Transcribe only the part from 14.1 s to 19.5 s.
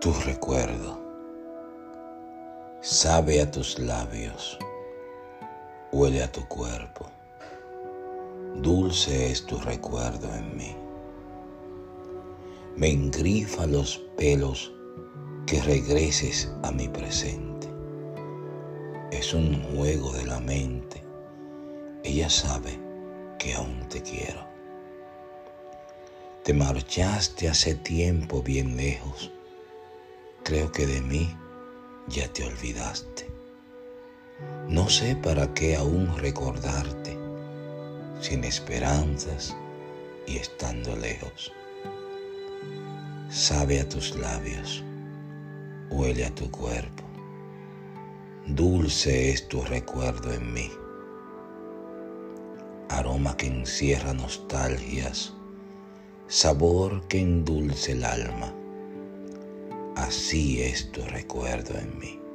pelos que regreses a mi presente. Es